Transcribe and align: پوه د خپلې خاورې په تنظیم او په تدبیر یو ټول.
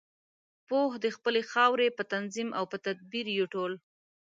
پوه 0.67 0.91
د 1.03 1.05
خپلې 1.15 1.41
خاورې 1.51 1.87
په 1.97 2.03
تنظیم 2.13 2.49
او 2.57 2.63
په 2.71 2.77
تدبیر 2.85 3.25
یو 3.37 3.45
ټول. 3.53 3.73